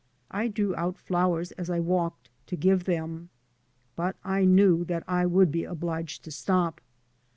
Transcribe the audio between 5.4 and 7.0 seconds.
be obliged to stop.